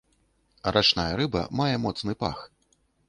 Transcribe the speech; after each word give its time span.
Рачная 0.77 1.05
рыба 1.19 1.43
мае 1.59 1.71
моцны 1.85 2.13
пах. 2.25 2.43